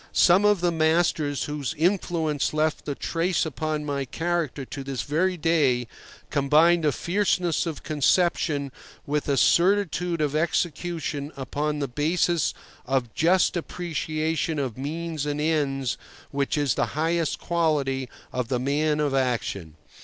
[0.13, 5.37] Some of the masters whose influence left a trace upon my character to this very
[5.37, 5.85] day,
[6.31, 8.71] combined a fierceness of conception
[9.05, 15.99] with a certitude of execution upon the basis of just appreciation of means and ends
[16.31, 19.75] which is the highest quality of the man of action.